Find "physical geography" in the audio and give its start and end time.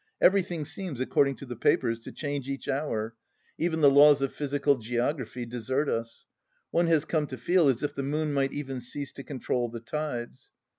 4.33-5.45